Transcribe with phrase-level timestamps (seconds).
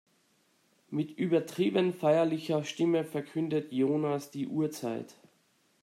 [0.89, 5.13] Mit übertrieben feierlicher Stimme verkündet Jonas die Uhrzeit.